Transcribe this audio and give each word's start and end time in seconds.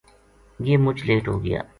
یہ 0.65 0.77
مُچ 0.83 0.97
لیٹ 1.07 1.25
ہو 1.31 1.35
گیا 1.43 1.61